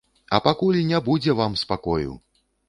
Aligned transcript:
А 0.37 0.37
пакуль 0.45 0.79
не 0.91 1.01
будзе 1.09 1.35
вам 1.41 1.59
спакою! 1.63 2.17